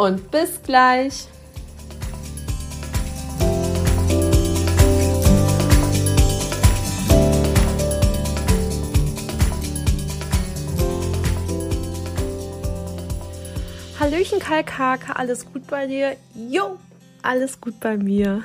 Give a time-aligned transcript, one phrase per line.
[0.00, 1.26] und bis gleich.
[13.98, 16.16] Hallöchen Kalkake, alles gut bei dir?
[16.34, 16.78] Jo,
[17.20, 18.42] alles gut bei mir.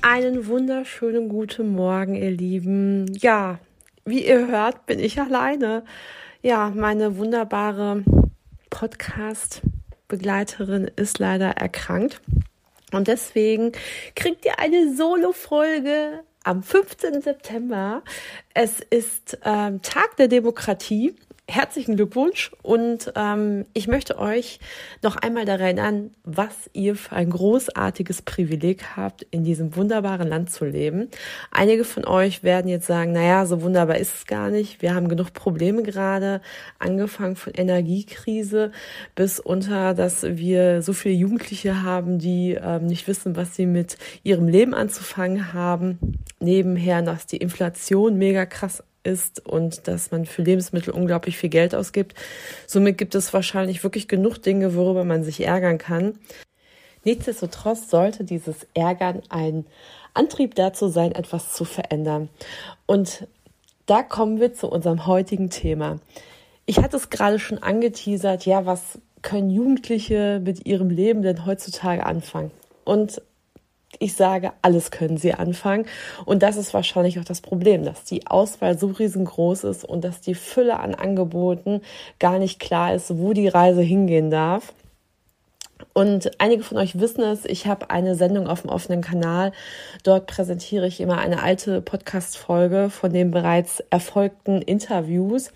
[0.00, 3.12] Einen wunderschönen guten Morgen, ihr Lieben.
[3.18, 3.58] Ja,
[4.06, 5.84] wie ihr hört, bin ich alleine.
[6.40, 8.02] Ja, meine wunderbare
[8.70, 12.22] Podcast-Begleiterin ist leider erkrankt.
[12.92, 13.72] Und deswegen
[14.14, 17.20] kriegt ihr eine Solo-Folge am 15.
[17.20, 18.04] September.
[18.54, 21.16] Es ist ähm, Tag der Demokratie
[21.48, 24.58] herzlichen Glückwunsch und ähm, ich möchte euch
[25.02, 30.50] noch einmal daran erinnern, was ihr für ein großartiges Privileg habt, in diesem wunderbaren Land
[30.50, 31.08] zu leben.
[31.52, 34.82] Einige von euch werden jetzt sagen, naja, so wunderbar ist es gar nicht.
[34.82, 36.40] Wir haben genug Probleme gerade,
[36.78, 38.72] angefangen von Energiekrise
[39.14, 43.98] bis unter, dass wir so viele Jugendliche haben, die ähm, nicht wissen, was sie mit
[44.24, 46.18] ihrem Leben anzufangen haben.
[46.40, 51.74] Nebenher, dass die Inflation mega krass ist und dass man für Lebensmittel unglaublich viel Geld
[51.74, 52.14] ausgibt.
[52.66, 56.18] Somit gibt es wahrscheinlich wirklich genug Dinge, worüber man sich ärgern kann.
[57.04, 59.64] Nichtsdestotrotz sollte dieses Ärgern ein
[60.12, 62.28] Antrieb dazu sein, etwas zu verändern.
[62.86, 63.28] Und
[63.86, 66.00] da kommen wir zu unserem heutigen Thema.
[66.66, 72.04] Ich hatte es gerade schon angeteasert, ja, was können Jugendliche mit ihrem Leben denn heutzutage
[72.04, 72.50] anfangen?
[72.84, 73.22] Und
[73.98, 75.86] ich sage, alles können sie anfangen.
[76.24, 80.20] Und das ist wahrscheinlich auch das Problem, dass die Auswahl so riesengroß ist und dass
[80.20, 81.80] die Fülle an Angeboten
[82.18, 84.74] gar nicht klar ist, wo die Reise hingehen darf.
[85.92, 89.52] Und einige von euch wissen es, ich habe eine Sendung auf dem offenen Kanal.
[90.02, 95.52] Dort präsentiere ich immer eine alte Podcast-Folge von den bereits erfolgten Interviews.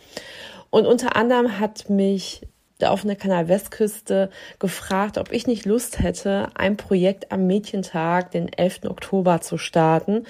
[0.71, 2.43] Und unter anderem hat mich
[2.83, 8.53] der offene Kanal Westküste gefragt, ob ich nicht Lust hätte, ein Projekt am Mädchentag, den
[8.53, 8.85] 11.
[8.85, 10.25] Oktober, zu starten.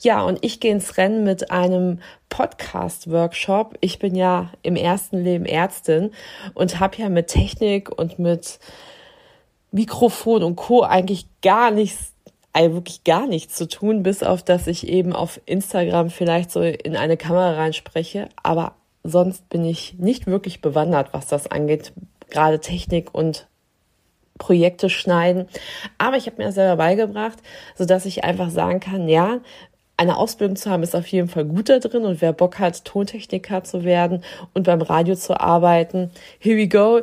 [0.00, 3.76] Ja, und ich gehe ins Rennen mit einem Podcast-Workshop.
[3.80, 6.10] Ich bin ja im ersten Leben Ärztin
[6.54, 8.58] und habe ja mit Technik und mit
[9.70, 10.82] Mikrofon und Co.
[10.82, 12.14] eigentlich gar nichts
[12.54, 16.62] also wirklich gar nichts zu tun, bis auf dass ich eben auf Instagram vielleicht so
[16.62, 21.92] in eine Kamera reinspreche, aber sonst bin ich nicht wirklich bewandert, was das angeht,
[22.30, 23.46] gerade Technik und
[24.38, 25.46] Projekte schneiden.
[25.98, 27.38] Aber ich habe mir das selber beigebracht,
[27.76, 29.38] so dass ich einfach sagen kann, ja,
[29.96, 32.84] eine Ausbildung zu haben ist auf jeden Fall gut da drin und wer Bock hat,
[32.84, 36.10] Tontechniker zu werden und beim Radio zu arbeiten,
[36.40, 37.02] here we go.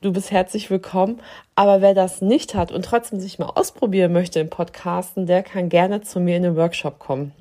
[0.00, 1.20] Du bist herzlich willkommen.
[1.54, 5.68] Aber wer das nicht hat und trotzdem sich mal ausprobieren möchte im Podcasten, der kann
[5.68, 7.32] gerne zu mir in den Workshop kommen.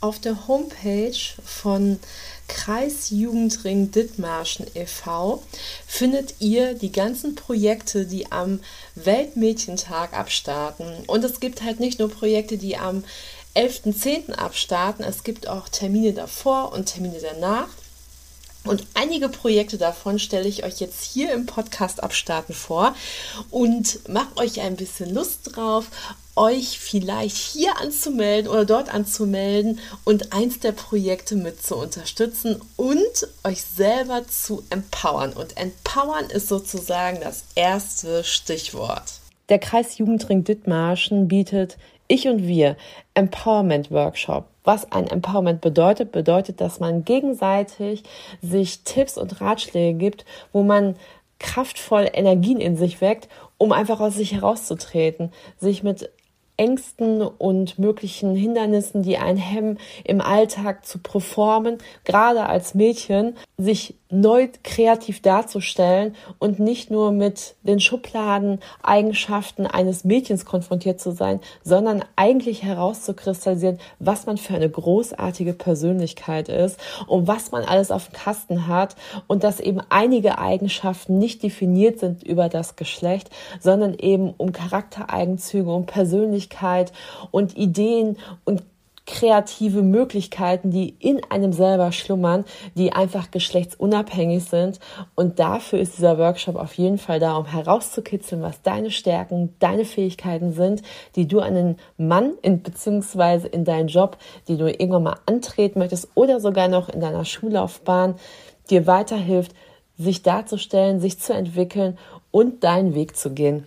[0.00, 1.12] Auf der Homepage
[1.44, 2.00] von
[2.50, 5.42] Kreisjugendring Dithmarschen e.V.
[5.86, 8.60] findet ihr die ganzen Projekte, die am
[8.96, 11.04] Weltmädchentag abstarten.
[11.06, 13.04] Und es gibt halt nicht nur Projekte, die am
[13.54, 14.32] 11.10.
[14.32, 17.68] abstarten, es gibt auch Termine davor und Termine danach.
[18.64, 22.94] Und einige Projekte davon stelle ich euch jetzt hier im Podcast abstarten vor
[23.50, 25.86] und mache euch ein bisschen Lust drauf,
[26.40, 33.28] euch vielleicht hier anzumelden oder dort anzumelden und eins der Projekte mit zu unterstützen und
[33.44, 35.34] euch selber zu empowern.
[35.34, 39.20] Und empowern ist sozusagen das erste Stichwort.
[39.50, 41.76] Der Kreis Jugendring Dithmarschen bietet
[42.08, 42.76] Ich und Wir
[43.12, 44.46] Empowerment Workshop.
[44.64, 48.02] Was ein Empowerment bedeutet, bedeutet, dass man gegenseitig
[48.40, 50.96] sich Tipps und Ratschläge gibt, wo man
[51.38, 53.28] kraftvoll Energien in sich weckt,
[53.58, 56.10] um einfach aus sich herauszutreten, sich mit
[56.60, 63.94] Ängsten und möglichen Hindernissen, die einen hemmen, im Alltag zu performen, gerade als Mädchen, sich
[64.10, 71.40] neu kreativ darzustellen und nicht nur mit den Schubladen Eigenschaften eines Mädchens konfrontiert zu sein,
[71.62, 78.08] sondern eigentlich herauszukristallisieren, was man für eine großartige Persönlichkeit ist und was man alles auf
[78.08, 78.96] dem Kasten hat
[79.26, 83.30] und dass eben einige Eigenschaften nicht definiert sind über das Geschlecht,
[83.60, 86.92] sondern eben um Charaktereigenzüge, um Persönlichkeit
[87.30, 88.62] und Ideen und
[89.10, 92.44] kreative Möglichkeiten, die in einem selber schlummern,
[92.76, 94.78] die einfach geschlechtsunabhängig sind.
[95.16, 99.84] Und dafür ist dieser Workshop auf jeden Fall da, um herauszukitzeln, was deine Stärken, deine
[99.84, 100.82] Fähigkeiten sind,
[101.16, 104.16] die du an den Mann in, beziehungsweise in deinen Job,
[104.46, 108.14] die du irgendwann mal antreten möchtest oder sogar noch in deiner Schullaufbahn,
[108.70, 109.54] dir weiterhilft,
[109.98, 111.98] sich darzustellen, sich zu entwickeln
[112.30, 113.66] und deinen Weg zu gehen.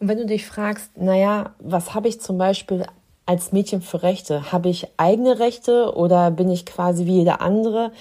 [0.00, 2.84] Und wenn du dich fragst, naja, was habe ich zum Beispiel
[3.26, 4.52] als Mädchen für Rechte?
[4.52, 7.92] Habe ich eigene Rechte oder bin ich quasi wie jeder andere?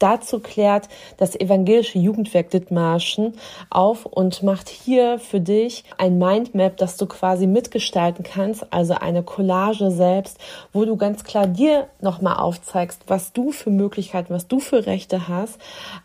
[0.00, 0.88] Dazu klärt
[1.18, 3.34] das evangelische Jugendwerk Dithmarschen
[3.70, 9.22] auf und macht hier für dich ein Mindmap, das du quasi mitgestalten kannst, also eine
[9.22, 10.38] Collage selbst,
[10.72, 15.28] wo du ganz klar dir nochmal aufzeigst, was du für Möglichkeiten, was du für Rechte
[15.28, 15.58] hast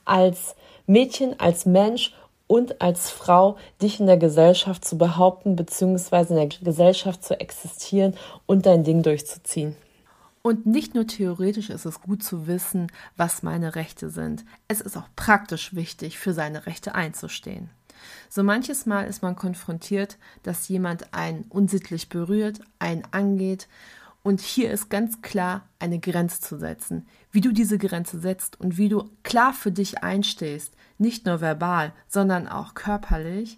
[0.05, 2.13] als Mädchen, als Mensch
[2.49, 6.33] und als Frau dich in der Gesellschaft zu behaupten bzw.
[6.33, 8.15] in der Gesellschaft zu existieren
[8.47, 9.75] und dein Ding durchzuziehen.
[10.41, 14.45] Und nicht nur theoretisch ist es gut zu wissen, was meine Rechte sind.
[14.67, 17.69] Es ist auch praktisch wichtig, für seine Rechte einzustehen.
[18.29, 23.67] So manches Mal ist man konfrontiert, dass jemand einen unsittlich berührt, einen angeht
[24.23, 27.07] und hier ist ganz klar eine Grenze zu setzen.
[27.31, 31.93] Wie du diese Grenze setzt und wie du klar für dich einstehst, nicht nur verbal,
[32.07, 33.57] sondern auch körperlich,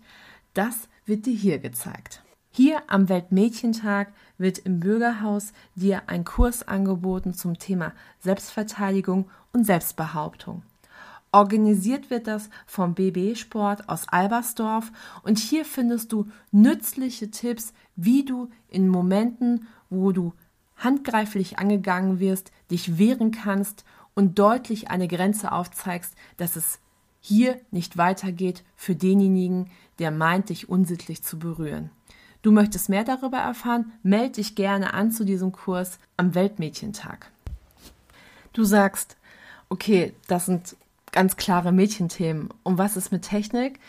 [0.54, 2.24] das wird dir hier gezeigt.
[2.54, 10.64] Hier am Weltmädchentag wird im Bürgerhaus dir ein Kurs angeboten zum Thema Selbstverteidigung und Selbstbehauptung.
[11.32, 14.92] Organisiert wird das vom BB Sport aus Albersdorf
[15.24, 20.34] und hier findest du nützliche Tipps, wie du in Momenten, wo du
[20.84, 26.80] handgreiflich angegangen wirst, dich wehren kannst und deutlich eine Grenze aufzeigst, dass es
[27.20, 29.70] hier nicht weitergeht für denjenigen,
[30.00, 31.92] der meint, dich unsittlich zu berühren.
[32.42, 33.92] Du möchtest mehr darüber erfahren?
[34.02, 37.32] Meld dich gerne an zu diesem Kurs am Weltmädchentag.
[38.54, 39.18] Du sagst,
[39.70, 40.76] okay, das sind
[41.12, 42.50] ganz klare Mädchenthemen.
[42.64, 43.80] Und was ist mit Technik?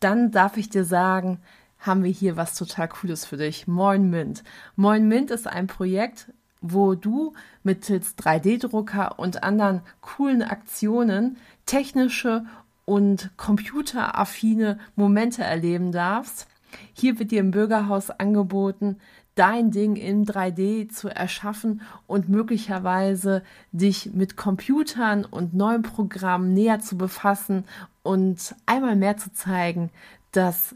[0.00, 1.40] Dann darf ich dir sagen,
[1.78, 3.66] haben wir hier was total Cooles für dich.
[3.66, 4.44] Moin Mint.
[4.76, 6.26] Moin Mint ist ein Projekt,
[6.62, 11.36] wo du mittels 3D-Drucker und anderen coolen Aktionen
[11.66, 12.44] technische
[12.84, 16.46] und computeraffine Momente erleben darfst.
[16.94, 18.96] Hier wird dir im Bürgerhaus angeboten,
[19.34, 23.42] dein Ding in 3D zu erschaffen und möglicherweise
[23.72, 27.64] dich mit Computern und neuen Programmen näher zu befassen
[28.02, 29.90] und einmal mehr zu zeigen,
[30.32, 30.74] dass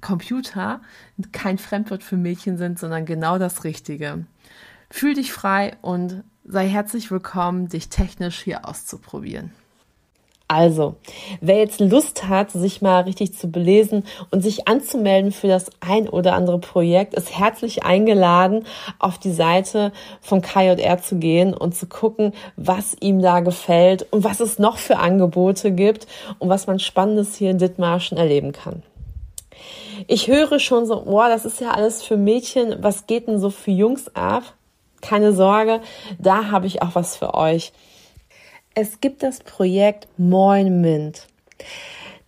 [0.00, 0.80] Computer
[1.32, 4.26] kein Fremdwort für Mädchen sind, sondern genau das Richtige.
[4.90, 9.52] Fühl dich frei und sei herzlich willkommen, dich technisch hier auszuprobieren.
[10.50, 10.96] Also,
[11.42, 16.08] wer jetzt Lust hat, sich mal richtig zu belesen und sich anzumelden für das ein
[16.08, 18.64] oder andere Projekt, ist herzlich eingeladen,
[18.98, 19.92] auf die Seite
[20.22, 24.78] von KJR zu gehen und zu gucken, was ihm da gefällt und was es noch
[24.78, 26.06] für Angebote gibt
[26.38, 28.82] und was man Spannendes hier in Dithmarschen erleben kann.
[30.06, 33.50] Ich höre schon so, boah, das ist ja alles für Mädchen, was geht denn so
[33.50, 34.54] für Jungs ab?
[35.00, 35.80] Keine Sorge,
[36.18, 37.72] da habe ich auch was für euch.
[38.74, 41.26] Es gibt das Projekt Moin Mint.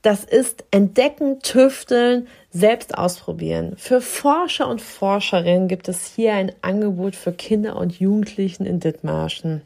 [0.02, 3.75] Das ist Entdecken, Tüfteln, selbst ausprobieren.
[3.76, 9.62] Für Forscher und Forscherinnen gibt es hier ein Angebot für Kinder und Jugendlichen in Dithmarschen.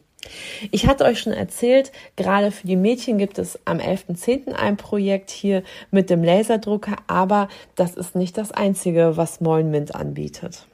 [0.71, 4.53] Ich hatte euch schon erzählt, gerade für die Mädchen gibt es am 11.10.
[4.53, 9.95] ein Projekt hier mit dem Laserdrucker, aber das ist nicht das einzige, was Moin Mint
[9.95, 10.67] anbietet.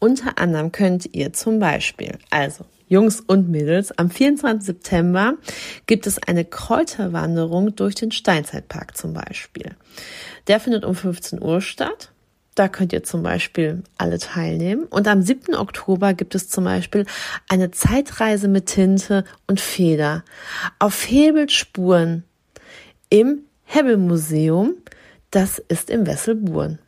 [0.00, 4.66] Unter anderem könnt ihr zum Beispiel, also Jungs und Mädels, am 24.
[4.66, 5.34] September
[5.86, 9.76] gibt es eine Kräuterwanderung durch den Steinzeitpark zum Beispiel.
[10.48, 12.10] Der findet um 15 Uhr statt.
[12.56, 14.84] Da könnt ihr zum Beispiel alle teilnehmen.
[14.84, 15.54] Und am 7.
[15.54, 17.06] Oktober gibt es zum Beispiel
[17.48, 20.24] eine Zeitreise mit Tinte und Feder
[20.78, 22.24] auf Hebelspuren
[23.08, 24.74] im Hebelmuseum.
[25.30, 26.80] Das ist im Wesselburen.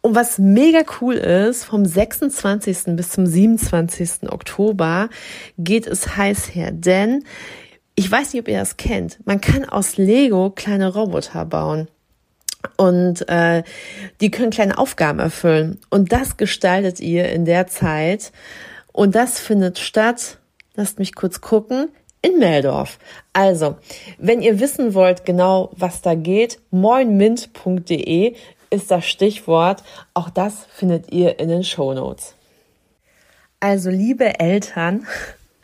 [0.00, 2.96] Und was mega cool ist, vom 26.
[2.96, 4.30] bis zum 27.
[4.30, 5.08] Oktober
[5.58, 7.24] geht es heiß her, denn
[7.94, 9.18] ich weiß nicht, ob ihr das kennt.
[9.26, 11.88] Man kann aus Lego kleine Roboter bauen.
[12.76, 13.62] Und äh,
[14.20, 15.78] die können kleine Aufgaben erfüllen.
[15.90, 18.32] Und das gestaltet ihr in der Zeit.
[18.92, 20.38] Und das findet statt,
[20.74, 21.88] lasst mich kurz gucken,
[22.22, 22.98] in Meldorf.
[23.32, 23.76] Also,
[24.18, 28.34] wenn ihr wissen wollt genau, was da geht, moinmint.de
[28.70, 29.82] ist das Stichwort.
[30.14, 32.34] Auch das findet ihr in den Show Notes.
[33.58, 35.06] Also liebe Eltern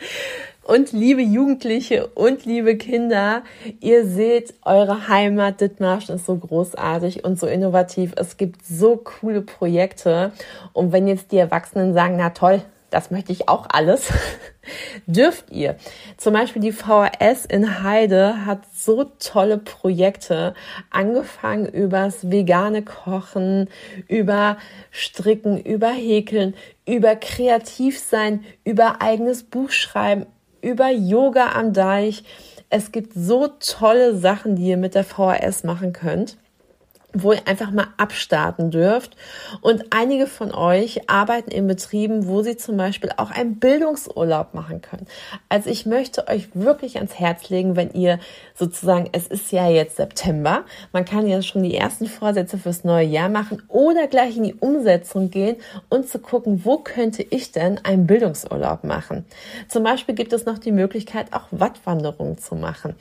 [0.65, 3.43] und liebe Jugendliche und liebe Kinder,
[3.81, 8.13] ihr seht, eure Heimat Dithmarschen ist so großartig und so innovativ.
[8.17, 10.33] Es gibt so coole Projekte.
[10.73, 12.63] Und wenn jetzt die Erwachsenen sagen, na toll,
[12.97, 14.11] das möchte ich auch alles,
[15.07, 15.77] dürft ihr.
[16.17, 20.55] Zum Beispiel die VHS in Heide hat so tolle Projekte,
[20.91, 23.69] angefangen übers vegane Kochen,
[24.09, 24.57] über
[24.91, 26.55] Stricken, über Häkeln,
[26.87, 30.25] über kreativ sein, über eigenes Buch schreiben,
[30.63, 32.25] über Yoga am Deich.
[32.71, 36.39] Es gibt so tolle Sachen, die ihr mit der VHS machen könnt
[37.13, 39.17] wo ihr einfach mal abstarten dürft.
[39.61, 44.83] Und einige von euch arbeiten in Betrieben, wo sie zum Beispiel auch einen Bildungsurlaub machen
[44.83, 45.07] können.
[45.49, 48.19] Also ich möchte euch wirklich ans Herz legen, wenn ihr
[48.55, 53.07] sozusagen, es ist ja jetzt September, man kann ja schon die ersten Vorsätze fürs neue
[53.07, 55.57] Jahr machen oder gleich in die Umsetzung gehen
[55.89, 59.25] und zu gucken, wo könnte ich denn einen Bildungsurlaub machen.
[59.69, 62.95] Zum Beispiel gibt es noch die Möglichkeit, auch Wattwanderungen zu machen.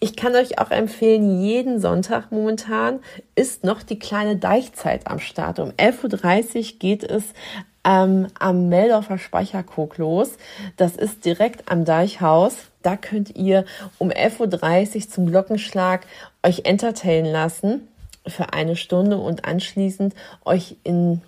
[0.00, 3.00] Ich kann euch auch empfehlen, jeden Sonntag momentan
[3.34, 5.58] ist ist noch die kleine Deichzeit am Start.
[5.60, 7.24] Um 11.30 Uhr geht es
[7.84, 10.32] ähm, am Meldorfer Speicherkog los.
[10.76, 12.56] Das ist direkt am Deichhaus.
[12.82, 13.64] Da könnt ihr
[13.96, 16.06] um 11.30 Uhr zum Glockenschlag
[16.42, 17.88] euch entertainen lassen
[18.26, 21.22] für eine Stunde und anschließend euch in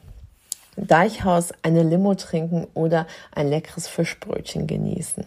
[0.77, 5.25] Deichhaus eine Limo trinken oder ein leckeres Fischbrötchen genießen.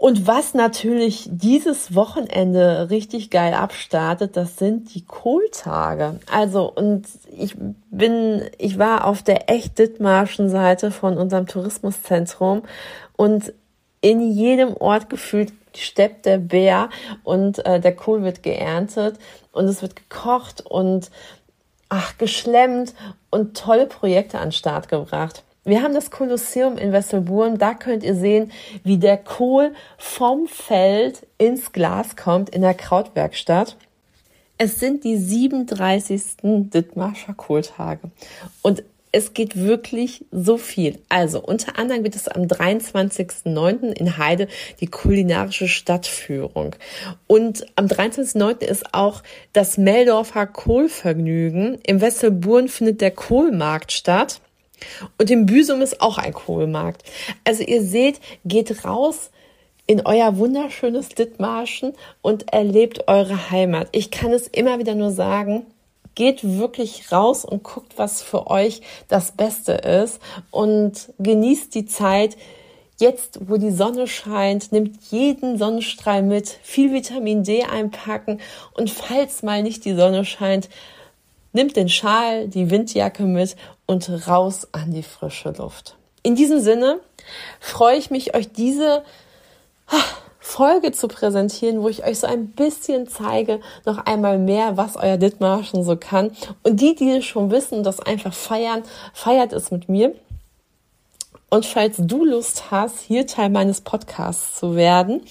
[0.00, 6.18] Und was natürlich dieses Wochenende richtig geil abstartet, das sind die Kohltage.
[6.32, 7.54] Also, und ich
[7.90, 12.62] bin, ich war auf der echt Dithmarschen Seite von unserem Tourismuszentrum
[13.18, 13.52] und
[14.00, 16.88] in jedem Ort gefühlt steppt der Bär
[17.22, 19.18] und äh, der Kohl wird geerntet
[19.52, 21.10] und es wird gekocht und
[21.90, 22.94] ach, geschlemmt
[23.28, 25.44] und tolle Projekte an Start gebracht.
[25.64, 27.58] Wir haben das Kolosseum in Wesselburen.
[27.58, 28.50] Da könnt ihr sehen,
[28.82, 33.76] wie der Kohl vom Feld ins Glas kommt in der Krautwerkstatt.
[34.56, 36.22] Es sind die 37.
[36.42, 38.10] Dithmarscher Kohltage.
[38.62, 40.98] Und es geht wirklich so viel.
[41.08, 43.92] Also unter anderem wird es am 23.09.
[43.92, 44.48] in Heide
[44.80, 46.76] die kulinarische Stadtführung.
[47.26, 48.64] Und am 23.09.
[48.64, 51.78] ist auch das Meldorfer Kohlvergnügen.
[51.84, 54.40] Im Wesselburen findet der Kohlmarkt statt.
[55.18, 57.02] Und im Büsum ist auch ein Kohlmarkt.
[57.44, 59.30] Also ihr seht, geht raus
[59.86, 63.88] in euer wunderschönes Dithmarschen und erlebt eure Heimat.
[63.92, 65.66] Ich kann es immer wieder nur sagen,
[66.14, 70.20] geht wirklich raus und guckt, was für euch das Beste ist
[70.50, 72.36] und genießt die Zeit.
[72.98, 78.40] Jetzt, wo die Sonne scheint, nimmt jeden Sonnenstrahl mit, viel Vitamin D einpacken
[78.74, 80.68] und falls mal nicht die Sonne scheint,
[81.52, 83.56] nimmt den Schal, die Windjacke mit
[83.90, 85.96] und raus an die frische Luft.
[86.22, 87.00] In diesem Sinne
[87.58, 89.02] freue ich mich, euch diese
[89.88, 89.96] ah,
[90.38, 95.16] Folge zu präsentieren, wo ich euch so ein bisschen zeige, noch einmal mehr, was euer
[95.16, 96.30] Dithmarschen so kann.
[96.62, 100.14] Und die, die es schon wissen und das einfach feiern, feiert es mit mir.
[101.50, 105.22] Und falls du Lust hast, hier Teil meines Podcasts zu werden,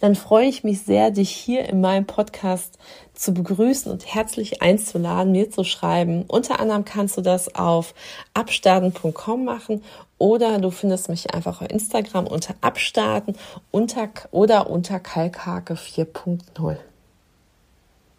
[0.00, 2.78] dann freue ich mich sehr, dich hier in meinem Podcast
[3.12, 6.24] zu begrüßen und herzlich einzuladen, mir zu schreiben.
[6.28, 7.94] Unter anderem kannst du das auf
[8.32, 9.84] abstarten.com machen
[10.16, 13.36] oder du findest mich einfach auf Instagram unter abstarten
[13.70, 16.78] unter, oder unter Kalkhake 4.0.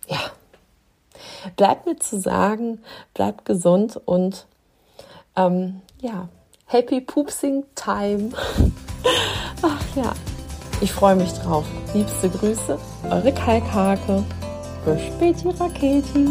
[0.08, 0.20] Ja.
[1.56, 2.84] Bleibt mir zu sagen,
[3.16, 4.46] bleibt gesund und
[5.36, 6.30] ähm, ja,
[6.70, 8.30] Happy Poopsing Time.
[9.62, 10.12] Ach ja,
[10.82, 11.64] ich freue mich drauf.
[11.94, 12.78] Liebste Grüße,
[13.10, 14.22] eure Kalkhake.
[14.84, 16.28] Bis späti Raketi.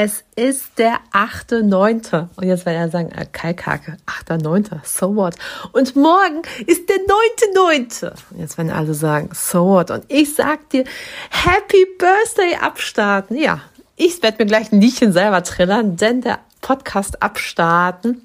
[0.00, 2.28] Es ist der 8.9.
[2.36, 3.96] Und jetzt werden er sagen, äh, Kalkake,
[4.28, 4.78] 8.9.
[4.84, 5.34] So what?
[5.72, 8.12] Und morgen ist der 9.9.
[8.30, 9.90] Und jetzt werden alle sagen, so what?
[9.90, 10.84] Und ich sag dir,
[11.30, 13.36] Happy Birthday abstarten.
[13.36, 13.60] Ja,
[13.96, 18.22] ich werde mir gleich ein Liedchen selber trillern, denn der Podcast abstarten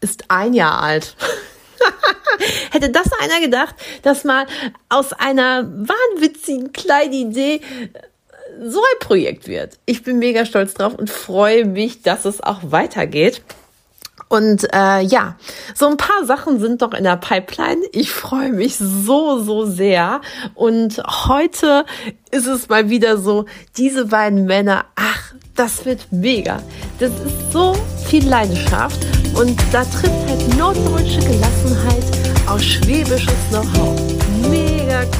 [0.00, 1.16] ist ein Jahr alt.
[2.70, 4.46] Hätte das einer gedacht, dass mal
[4.88, 7.60] aus einer wahnwitzigen kleinen Idee
[8.64, 9.78] so ein Projekt wird.
[9.86, 13.42] Ich bin mega stolz drauf und freue mich, dass es auch weitergeht.
[14.28, 15.36] Und äh, ja,
[15.74, 17.82] so ein paar Sachen sind noch in der Pipeline.
[17.92, 20.22] Ich freue mich so, so sehr.
[20.54, 21.84] Und heute
[22.30, 23.44] ist es mal wieder so,
[23.76, 26.62] diese beiden Männer, ach, das wird mega.
[26.98, 27.74] Das ist so
[28.06, 32.04] viel Leidenschaft und da trifft halt norddeutsche Gelassenheit
[32.46, 34.11] aus schwäbisches Know-how.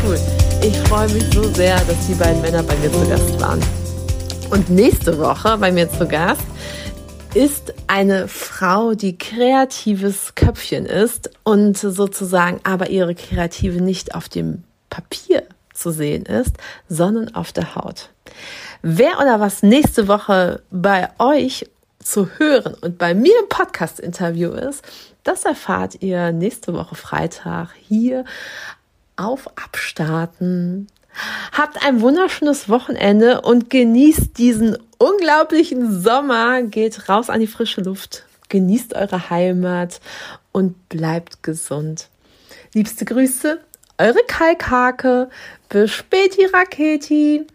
[0.04, 0.18] Cool.
[0.62, 3.60] Ich freue mich so sehr, dass die beiden Männer bei mir zu Gast waren.
[4.50, 6.42] Und nächste Woche bei mir zu Gast
[7.34, 14.62] ist eine Frau, die kreatives Köpfchen ist und sozusagen aber ihre Kreative nicht auf dem
[14.90, 15.42] Papier
[15.72, 16.56] zu sehen ist,
[16.88, 18.10] sondern auf der Haut.
[18.82, 21.66] Wer oder was nächste Woche bei euch
[22.02, 24.84] zu hören und bei mir im Podcast-Interview ist,
[25.24, 28.24] das erfahrt ihr nächste Woche Freitag hier
[29.22, 30.88] auf Abstarten.
[31.52, 36.62] Habt ein wunderschönes Wochenende und genießt diesen unglaublichen Sommer.
[36.62, 40.00] Geht raus an die frische Luft, genießt eure Heimat
[40.52, 42.08] und bleibt gesund.
[42.74, 43.60] Liebste Grüße,
[43.98, 45.28] eure Kalkhake.
[45.68, 47.46] Bis späti Raketi.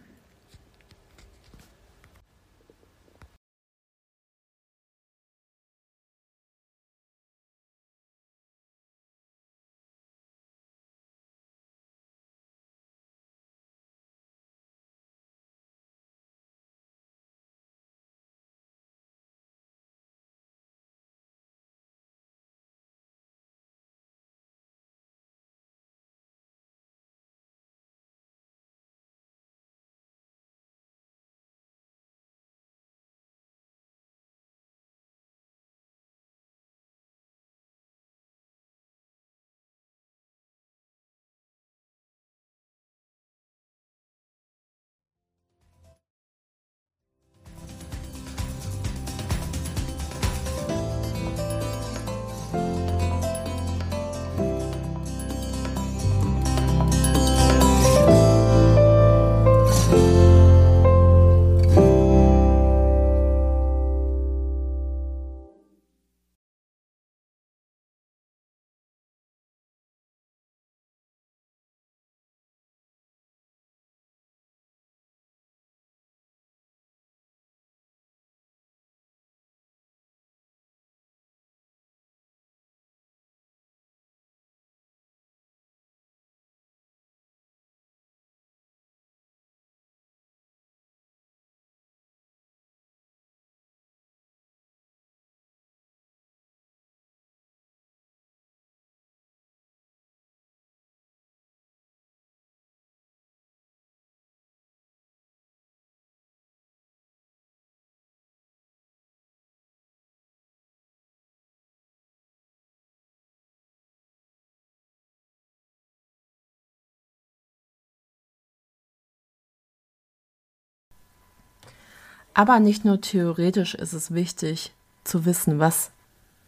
[122.37, 124.71] Aber nicht nur theoretisch ist es wichtig
[125.03, 125.89] zu wissen, was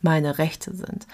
[0.04, 1.08] meine Rechte sind.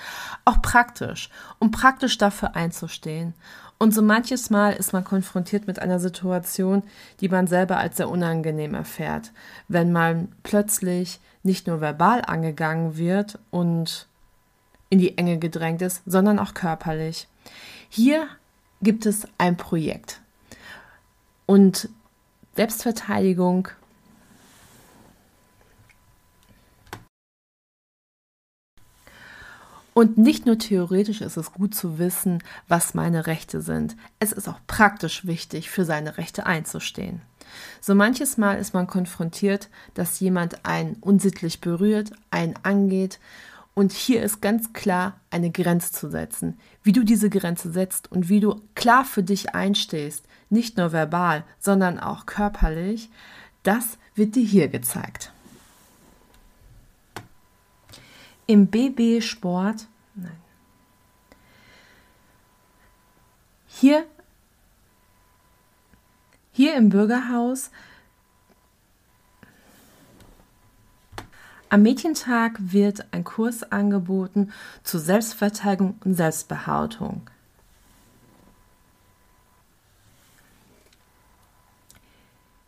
[0.44, 3.36] Auch praktisch, um praktisch dafür einzustehen.
[3.78, 6.84] Und so manches Mal ist man konfrontiert mit einer Situation,
[7.22, 9.32] die man selber als sehr unangenehm erfährt,
[9.70, 14.08] wenn man plötzlich nicht nur verbal angegangen wird und
[14.90, 17.30] in die Enge gedrängt ist, sondern auch körperlich.
[17.88, 18.28] Hier
[18.82, 20.20] gibt es ein Projekt.
[21.46, 21.88] Und
[22.58, 23.70] Selbstverteidigung
[29.98, 33.96] Und nicht nur theoretisch ist es gut zu wissen, was meine Rechte sind.
[34.20, 37.22] Es ist auch praktisch wichtig, für seine Rechte einzustehen.
[37.80, 43.22] So manches Mal ist man konfrontiert, dass jemand einen unsittlich berührt, einen angeht.
[43.74, 46.60] Und hier ist ganz klar eine Grenze zu setzen.
[46.84, 51.46] Wie du diese Grenze setzt und wie du klar für dich einstehst, nicht nur verbal,
[51.58, 53.10] sondern auch körperlich,
[53.64, 55.32] das wird dir hier gezeigt.
[58.48, 60.38] Im BB-Sport, nein.
[63.68, 64.06] Hier,
[66.52, 67.72] hier im Bürgerhaus
[71.76, 74.54] Am Mädchentag wird ein Kurs angeboten
[74.84, 77.30] zur Selbstverteidigung und Selbstbehauptung.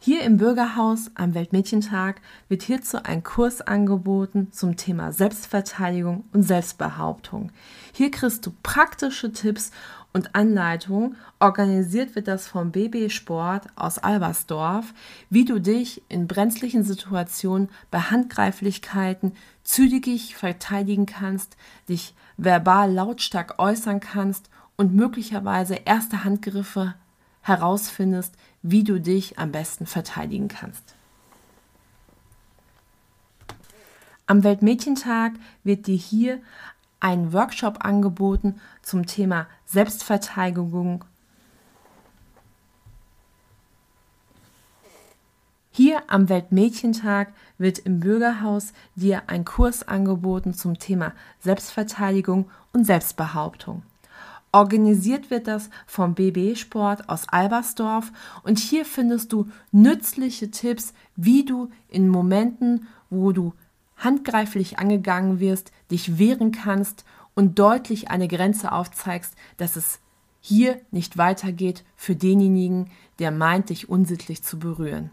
[0.07, 7.51] Hier im Bürgerhaus am Weltmädchentag wird hierzu ein Kurs angeboten zum Thema Selbstverteidigung und Selbstbehauptung.
[7.91, 9.71] Hier kriegst du praktische Tipps
[10.13, 11.17] und Anleitungen.
[11.41, 14.93] Organisiert wird das vom BB Sport aus Albersdorf,
[15.29, 19.33] wie du dich in brenzlichen Situationen bei Handgreiflichkeiten
[19.65, 21.57] zügig verteidigen kannst,
[21.89, 26.93] dich verbal lautstark äußern kannst und möglicherweise erste Handgriffe
[27.47, 30.95] herausfindest, wie du dich am besten verteidigen kannst.
[34.25, 35.33] Am Weltmädchentag
[35.63, 36.41] wird dir hier
[36.99, 41.05] ein Workshop angeboten zum Thema Selbstverteidigung.
[45.71, 53.83] Hier am Weltmädchentag wird im Bürgerhaus dir ein Kurs angeboten zum Thema Selbstverteidigung und Selbstbehauptung.
[54.57, 61.45] Organisiert wird das vom BB Sport aus Albersdorf und hier findest du nützliche Tipps, wie
[61.45, 63.53] du in Momenten, wo du
[63.97, 69.99] handgreiflich angegangen wirst, dich wehren kannst und deutlich eine Grenze aufzeigst, dass es
[70.41, 72.89] hier nicht weitergeht für denjenigen,
[73.19, 75.11] der meint, dich unsittlich zu berühren.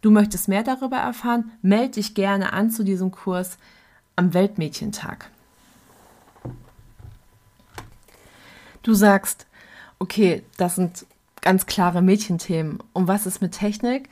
[0.00, 1.52] Du möchtest mehr darüber erfahren?
[1.60, 3.58] Melde dich gerne an zu diesem Kurs
[4.14, 5.30] am Weltmädchentag.
[8.86, 9.46] Du sagst,
[9.98, 11.06] okay, das sind
[11.40, 14.08] ganz klare Mädchenthemen und was ist mit Technik,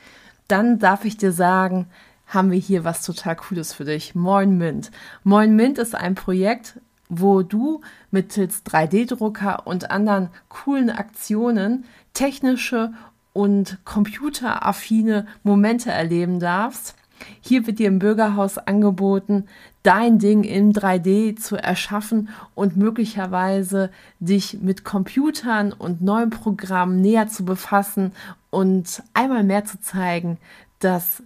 [0.47, 1.87] dann darf ich dir sagen,
[2.27, 4.15] haben wir hier was total Cooles für dich.
[4.15, 4.91] Moin Mint.
[5.23, 12.93] Moin Mint ist ein Projekt, wo du mittels 3D-Drucker und anderen coolen Aktionen technische
[13.33, 16.95] und computeraffine Momente erleben darfst.
[17.41, 19.45] Hier wird dir im Bürgerhaus angeboten,
[19.85, 27.27] dein Ding in 3D zu erschaffen und möglicherweise dich mit Computern und neuen Programmen näher
[27.27, 28.11] zu befassen
[28.49, 30.37] und einmal mehr zu zeigen,
[30.79, 31.21] dass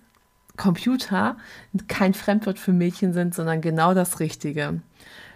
[0.57, 1.37] Computer
[1.87, 4.81] kein Fremdwort für Mädchen sind, sondern genau das Richtige.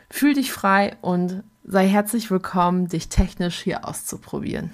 [0.09, 4.71] Fühl dich frei und sei herzlich willkommen, dich technisch hier auszuprobieren.